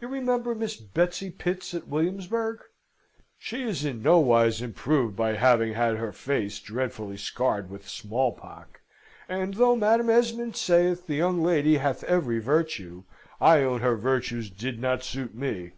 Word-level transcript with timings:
You 0.00 0.08
remember 0.08 0.56
Miss 0.56 0.74
Betsy 0.74 1.30
Pitts 1.30 1.72
at 1.72 1.86
Williamsburgh? 1.86 2.64
She 3.38 3.62
is 3.62 3.84
in 3.84 4.02
no 4.02 4.18
wise 4.18 4.60
improved 4.60 5.14
by 5.14 5.34
having 5.34 5.74
had 5.74 5.98
her 5.98 6.10
face 6.10 6.58
dreadfully 6.58 7.16
scarred 7.16 7.70
with 7.70 7.88
small 7.88 8.32
pock, 8.32 8.80
and 9.28 9.54
though 9.54 9.76
Madam 9.76 10.10
Esmond 10.10 10.56
saith 10.56 11.06
the 11.06 11.14
young 11.14 11.44
lady 11.44 11.76
hath 11.76 12.02
every 12.02 12.40
virtue, 12.40 13.04
I 13.40 13.60
own 13.62 13.82
her 13.82 13.94
virtues 13.94 14.50
did 14.50 14.80
not 14.80 15.04
suit 15.04 15.32
me. 15.32 15.74